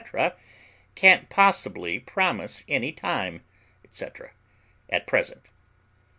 [0.95, 3.43] can't possibly promise any time,
[3.91, 4.03] &c.,
[4.89, 5.51] at present.